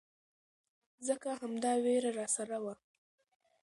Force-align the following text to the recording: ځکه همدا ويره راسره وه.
ځکه 1.07 1.29
همدا 1.41 1.73
ويره 1.83 2.11
راسره 2.19 2.57
وه. 2.63 2.73